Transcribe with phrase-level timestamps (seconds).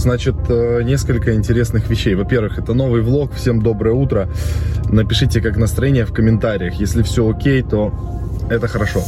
[0.00, 2.14] Значит, э, несколько интересных вещей.
[2.14, 3.34] Во-первых, это новый влог.
[3.34, 4.30] Всем доброе утро.
[4.88, 6.80] Напишите, как настроение в комментариях.
[6.80, 7.92] Если все окей, то
[8.48, 9.02] это хорошо.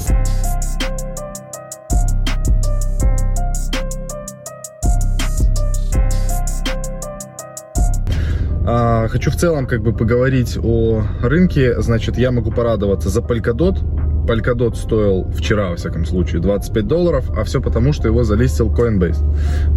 [8.67, 11.81] А, хочу в целом как бы поговорить о рынке.
[11.81, 13.79] Значит, я могу порадоваться за Polkadot.
[14.27, 19.19] Polkadot стоил вчера, во всяком случае, 25 долларов, а все потому, что его залистил Coinbase.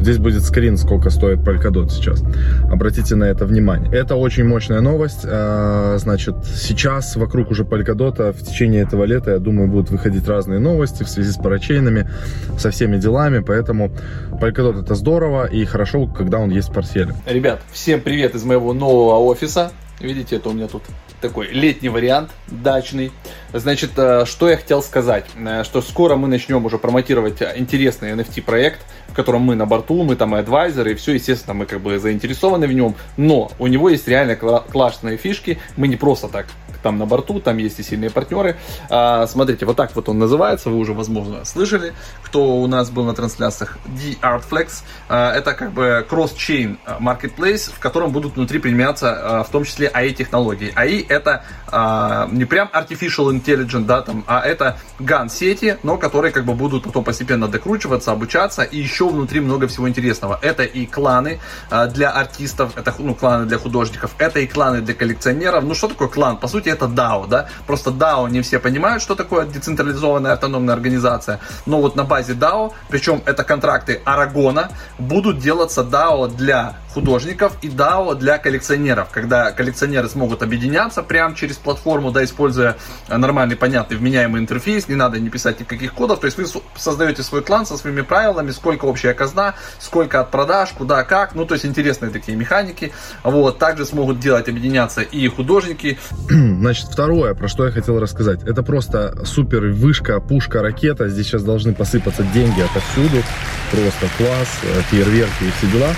[0.02, 2.24] Здесь будет скрин, сколько стоит Polkadot сейчас.
[2.72, 3.92] Обратите на это внимание.
[3.94, 5.26] Это очень мощная новость.
[5.26, 10.60] А, значит, сейчас вокруг уже Polkadot в течение этого лета, я думаю, будут выходить разные
[10.60, 12.10] новости в связи с парачейнами,
[12.58, 13.92] со всеми делами, поэтому
[14.32, 17.16] Polkadot это здорово и хорошо, когда он есть в портфеле.
[17.26, 19.72] Ребят, всем привет из моего нового офиса.
[20.00, 20.84] Видите, это у меня тут
[21.22, 23.12] такой летний вариант, дачный.
[23.58, 28.42] Значит, э, что я хотел сказать, э, что скоро мы начнем уже промотировать интересный NFT
[28.42, 31.80] проект, в котором мы на борту, мы там и адвайзеры, и все, естественно, мы как
[31.80, 36.48] бы заинтересованы в нем, но у него есть реально классные фишки, мы не просто так
[36.86, 38.58] там на борту, там есть и сильные партнеры.
[38.92, 43.06] А, смотрите, вот так вот он называется, вы уже, возможно, слышали, кто у нас был
[43.06, 44.84] на трансляциях, D-Artflex.
[45.10, 49.88] А, это как бы cross-chain marketplace, в котором будут внутри применяться а, в том числе
[49.92, 50.72] AI-технологии.
[50.76, 56.46] AI это а, не прям artificial intelligence, да, там, а это GAN-сети, но которые как
[56.46, 60.40] бы будут потом постепенно докручиваться, обучаться, и еще внутри много всего интересного.
[60.42, 64.94] Это и кланы а, для артистов, это ну, кланы для художников, это и кланы для
[64.94, 65.64] коллекционеров.
[65.64, 66.38] Ну, что такое клан?
[66.38, 71.40] По сути, это DAO, да, просто DAO не все понимают, что такое децентрализованная автономная организация,
[71.66, 77.68] но вот на базе DAO, причем это контракты Арагона, будут делаться DAO для художников и
[77.68, 82.78] DAO для коллекционеров, когда коллекционеры смогут объединяться прямо через платформу, да, используя
[83.10, 86.46] нормальный, понятный, вменяемый интерфейс, не надо не писать никаких кодов, то есть вы
[86.78, 91.46] создаете свой клан со своими правилами, сколько общая казна, сколько от продаж, куда, как, ну,
[91.46, 92.94] то есть интересные такие механики,
[93.24, 96.00] вот, также смогут делать, объединяться и художники.
[96.30, 101.44] Значит, второе, про что я хотел рассказать, это просто супер вышка, пушка, ракета, здесь сейчас
[101.44, 103.22] должны посыпаться деньги отовсюду,
[103.70, 105.90] просто класс, э, фейерверки и все дела.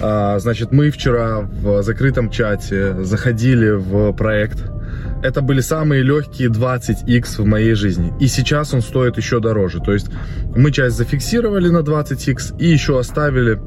[0.00, 4.58] А, значит, мы вчера в закрытом чате заходили в проект.
[5.22, 8.12] Это были самые легкие 20x в моей жизни.
[8.20, 9.80] И сейчас он стоит еще дороже.
[9.80, 10.08] То есть
[10.56, 13.60] мы часть зафиксировали на 20x и еще оставили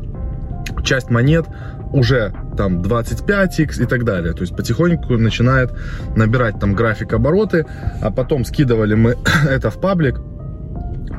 [0.83, 1.45] часть монет
[1.91, 4.33] уже там 25x и так далее.
[4.33, 5.71] То есть потихоньку начинает
[6.15, 7.65] набирать там график обороты,
[8.01, 9.15] а потом скидывали мы
[9.49, 10.19] это в паблик,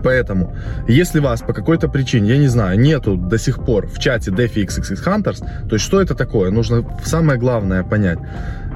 [0.05, 0.55] Поэтому,
[0.87, 4.67] если вас по какой-то причине, я не знаю, нету до сих пор в чате DeFi
[4.67, 6.51] XXX Hunters, то есть что это такое?
[6.51, 8.19] Нужно самое главное понять.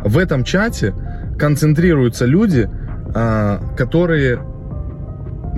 [0.04, 0.94] В этом чате
[1.38, 2.68] концентрируются люди,
[3.14, 4.40] а, которые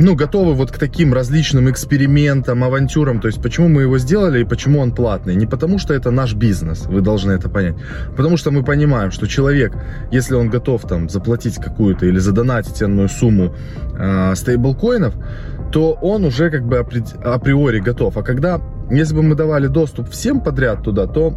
[0.00, 3.20] ну, готовы вот к таким различным экспериментам, авантюрам.
[3.20, 5.34] То есть, почему мы его сделали и почему он платный?
[5.34, 7.75] Не потому, что это наш бизнес, вы должны это понять.
[8.16, 9.75] Потому что мы понимаем, что человек,
[10.10, 13.54] если он готов там заплатить какую-то или задонатить энную сумму
[13.98, 15.14] э, стейблкоинов,
[15.72, 18.16] то он уже как бы априори готов.
[18.16, 18.60] А когда,
[18.91, 21.34] если бы мы давали доступ всем подряд туда, то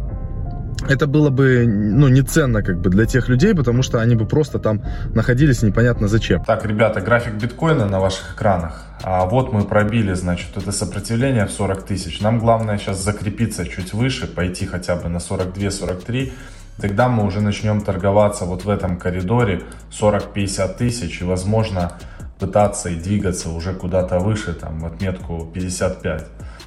[0.88, 2.22] это было бы ну, не
[2.62, 4.82] как бы для тех людей, потому что они бы просто там
[5.14, 6.44] находились непонятно зачем.
[6.44, 8.84] Так, ребята, график биткоина на ваших экранах.
[9.02, 12.20] А вот мы пробили, значит, это сопротивление в 40 тысяч.
[12.20, 16.32] Нам главное сейчас закрепиться чуть выше, пойти хотя бы на 42-43.
[16.80, 19.62] Тогда мы уже начнем торговаться вот в этом коридоре
[19.92, 21.92] 40-50 тысяч и, возможно,
[22.38, 26.26] пытаться и двигаться уже куда-то выше, там, в отметку 55.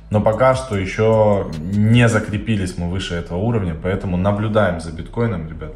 [0.09, 5.73] Но пока что еще не закрепились мы выше этого уровня, поэтому наблюдаем за биткоином, ребят.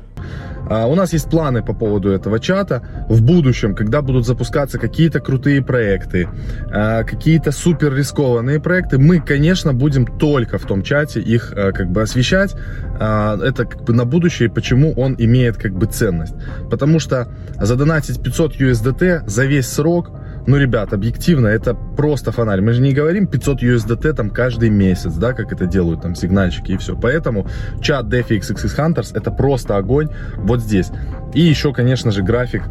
[0.70, 2.82] А, у нас есть планы по поводу этого чата.
[3.10, 6.30] В будущем, когда будут запускаться какие-то крутые проекты,
[6.72, 11.92] а, какие-то супер рискованные проекты, мы, конечно, будем только в том чате их а, как
[11.92, 12.56] бы освещать.
[12.96, 16.36] Это как бы на будущее, почему он имеет как бы ценность.
[16.70, 20.12] Потому что задонатить 500 USDT за весь срок–
[20.48, 22.62] ну, ребят, объективно, это просто фонарь.
[22.62, 26.74] Мы же не говорим 500 USDT там каждый месяц, да, как это делают там сигнальщики
[26.74, 26.96] и все.
[26.96, 27.48] Поэтому
[27.82, 30.90] чат DeFi XXX Hunters это просто огонь вот здесь.
[31.34, 32.64] И еще, конечно же, график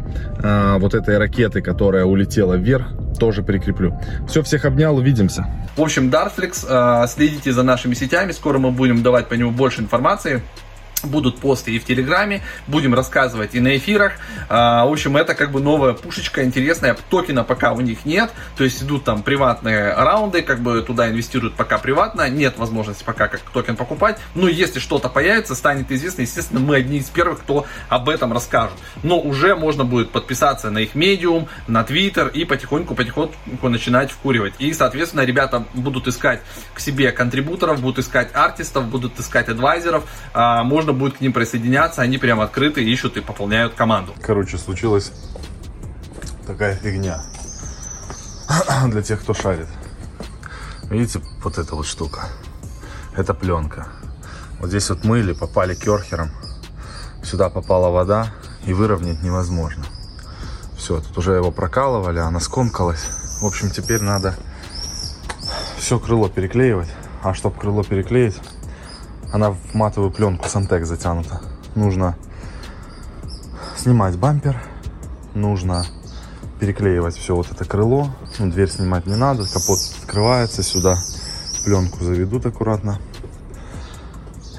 [0.43, 2.87] э, вот этой ракеты, которая улетела вверх,
[3.19, 3.99] тоже прикреплю.
[4.27, 5.47] Все, всех обнял, увидимся.
[5.75, 6.65] В общем, Dartflex,
[7.03, 10.41] э, следите за нашими сетями, скоро мы будем давать по нему больше информации.
[11.03, 14.13] Будут посты и в Телеграме, будем рассказывать и на эфирах.
[14.49, 16.95] А, в общем, это как бы новая пушечка интересная.
[17.09, 21.55] Токена пока у них нет, то есть идут там приватные раунды, как бы туда инвестируют
[21.55, 24.19] пока приватно, нет возможности пока как токен покупать.
[24.35, 28.77] Но если что-то появится, станет известно, естественно, мы одни из первых, кто об этом расскажет.
[29.03, 34.53] Но уже можно будет подписаться на их медиум, на Твиттер и потихоньку-потихоньку начинать вкуривать.
[34.59, 36.41] И, соответственно, ребята будут искать
[36.73, 40.03] к себе контрибуторов, будут искать артистов, будут искать адвайзеров.
[40.33, 44.13] А, можно можно будет к ним присоединяться, они прям открыты, ищут и пополняют команду.
[44.21, 45.11] Короче, случилась
[46.45, 47.23] такая фигня
[48.87, 49.67] для тех, кто шарит.
[50.89, 52.27] Видите, вот эта вот штука.
[53.15, 53.87] Это пленка.
[54.59, 56.31] Вот здесь вот мыли, попали керхером.
[57.23, 58.33] Сюда попала вода
[58.65, 59.85] и выровнять невозможно.
[60.77, 63.05] Все, тут уже его прокалывали, она скомкалась.
[63.41, 64.35] В общем, теперь надо
[65.77, 66.89] все крыло переклеивать.
[67.23, 68.35] А чтобы крыло переклеить,
[69.31, 71.41] она в матовую пленку Сантек затянута.
[71.75, 72.15] Нужно
[73.77, 74.61] снимать бампер,
[75.33, 75.85] нужно
[76.59, 78.09] переклеивать все вот это крыло.
[78.39, 80.97] Ну, дверь снимать не надо, капот открывается сюда.
[81.65, 82.99] Пленку заведут аккуратно.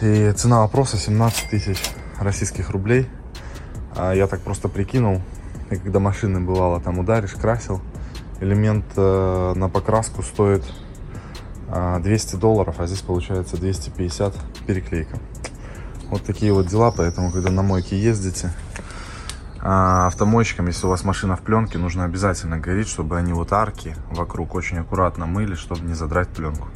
[0.00, 1.78] И цена вопроса 17 тысяч
[2.18, 3.08] российских рублей.
[3.94, 5.20] А я так просто прикинул,
[5.70, 7.82] и когда машины бывало, там ударишь, красил,
[8.40, 10.64] элемент э, на покраску стоит
[12.00, 14.34] 200 а, долларов, а здесь получается 250
[14.66, 15.18] переклейка.
[16.10, 18.52] Вот такие вот дела, поэтому, когда на мойке ездите,
[19.60, 23.96] а, автомойщикам, если у вас машина в пленке, нужно обязательно говорить, чтобы они вот арки
[24.10, 26.68] вокруг очень аккуратно мыли, чтобы не задрать пленку.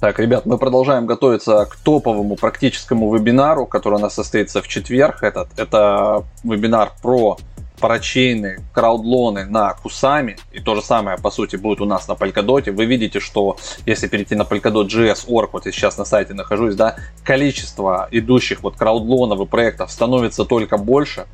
[0.00, 5.24] Так, ребят, мы продолжаем готовиться к топовому практическому вебинару, который у нас состоится в четверг.
[5.24, 7.36] Этот, это вебинар про
[7.78, 12.70] парачейны, краудлоны на Кусами, и то же самое, по сути, будет у нас на Polkadot.
[12.70, 18.08] Вы видите, что если перейти на Polkadot.js.org, вот я сейчас на сайте нахожусь, да, количество
[18.10, 21.26] идущих вот краудлонов и проектов становится только больше.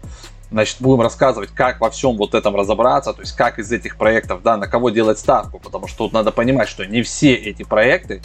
[0.51, 4.43] Значит, будем рассказывать, как во всем вот этом разобраться, то есть как из этих проектов,
[4.43, 8.23] да, на кого делать ставку, потому что тут надо понимать, что не все эти проекты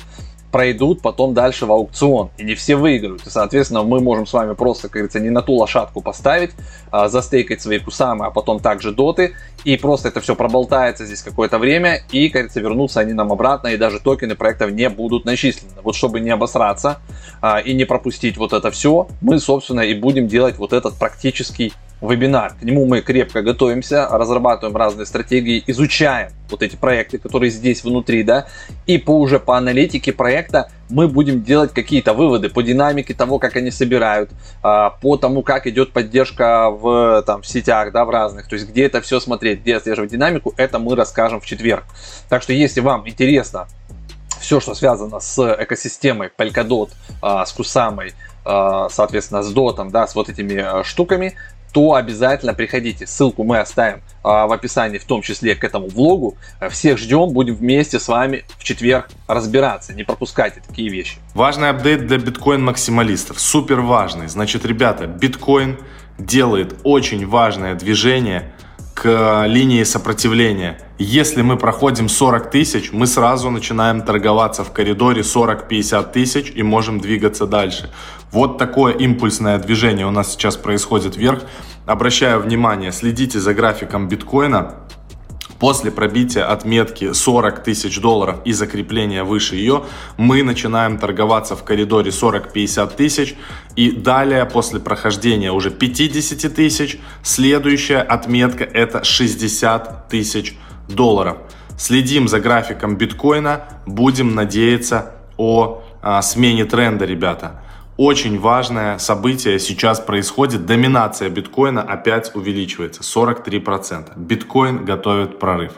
[0.52, 2.30] пройдут потом дальше в аукцион.
[2.38, 3.26] И не все выиграют.
[3.26, 6.52] И, соответственно, мы можем с вами просто, как говорится, не на ту лошадку поставить,
[6.92, 9.36] а, застейкать свои кусамы, а потом также доты.
[9.64, 12.02] И просто это все проболтается здесь какое-то время.
[12.12, 13.68] И, как говорится, вернутся они нам обратно.
[13.68, 15.74] И даже токены проектов не будут начислены.
[15.84, 17.00] Вот чтобы не обосраться
[17.42, 21.74] а, и не пропустить вот это все, мы, собственно, и будем делать вот этот практический
[22.02, 22.54] вебинар.
[22.60, 28.24] К нему мы крепко готовимся, разрабатываем разные стратегии, изучаем вот эти проекты, которые здесь внутри,
[28.24, 28.48] да,
[28.88, 33.56] и по уже по аналитике проекта мы будем делать какие-то выводы по динамике того, как
[33.56, 34.32] они собирают,
[34.64, 38.70] а, по тому, как идет поддержка в, там, в сетях, да, в разных, то есть
[38.70, 41.84] где это все смотреть, где отслеживать динамику, это мы расскажем в четверг.
[42.30, 43.68] Так что если вам интересно
[44.40, 46.90] все, что связано с экосистемой Polkadot,
[47.22, 48.14] а, с Кусамой,
[48.46, 51.36] а, соответственно, с дотом, да, с вот этими штуками,
[51.72, 53.06] то обязательно приходите.
[53.06, 56.38] Ссылку мы оставим а, в описании, в том числе к этому влогу.
[56.70, 59.94] Всех ждем, будем вместе с вами в четверг разбираться.
[59.94, 61.18] Не пропускайте такие вещи.
[61.34, 63.40] Важный апдейт для биткоин-максималистов.
[63.40, 64.28] Супер важный.
[64.28, 65.78] Значит, ребята, биткоин
[66.18, 68.52] делает очень важное движение
[68.94, 70.78] к линии сопротивления.
[71.02, 77.00] Если мы проходим 40 тысяч, мы сразу начинаем торговаться в коридоре 40-50 тысяч и можем
[77.00, 77.90] двигаться дальше.
[78.34, 81.44] Вот такое импульсное движение у нас сейчас происходит вверх.
[81.86, 84.76] Обращаю внимание, следите за графиком биткоина.
[85.58, 89.84] После пробития отметки 40 тысяч долларов и закрепления выше ее,
[90.18, 93.36] мы начинаем торговаться в коридоре 40-50 тысяч.
[93.78, 100.58] И далее, после прохождения уже 50 тысяч, следующая отметка это 60 тысяч
[100.90, 101.38] долларов.
[101.78, 107.62] Следим за графиком биткоина, будем надеяться о а, смене тренда, ребята
[108.00, 110.66] очень важное событие сейчас происходит.
[110.66, 113.02] Доминация биткоина опять увеличивается.
[113.02, 114.14] 43%.
[114.16, 115.74] Биткоин готовит прорыв.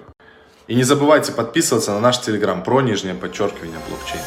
[0.68, 4.22] И не забывайте подписываться на наш телеграм про нижнее подчеркивание блокчейн.